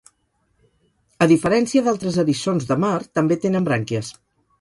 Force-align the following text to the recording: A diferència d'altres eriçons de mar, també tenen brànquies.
A 1.25 1.27
diferència 1.31 1.83
d'altres 1.87 2.17
eriçons 2.23 2.65
de 2.71 2.79
mar, 2.85 2.95
també 3.19 3.39
tenen 3.45 3.69
brànquies. 3.69 4.11